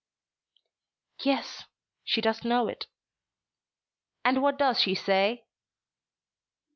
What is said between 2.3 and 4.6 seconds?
know it." "And what